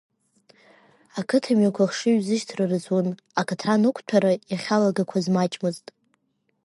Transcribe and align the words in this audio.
Ақыҭа 1.19 1.53
мҩақәа 1.57 1.89
хшы-ҩзышьҭра 1.89 2.65
рызун, 2.71 3.07
акаҭран 3.39 3.81
ықәҭәара 3.89 4.31
иахьалагақәаз 4.51 5.25
маҷӡамызт. 5.33 5.85